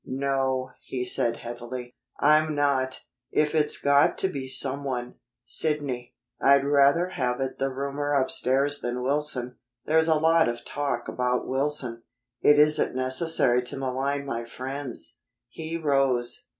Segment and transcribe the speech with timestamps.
[0.03, 3.01] "No," he said heavily, "I'm not.
[3.29, 9.03] If it's got to be someone, Sidney, I'd rather have it the roomer upstairs than
[9.03, 9.57] Wilson.
[9.85, 12.01] There's a lot of talk about Wilson."
[12.41, 15.17] "It isn't necessary to malign my friends."
[15.49, 16.47] He rose.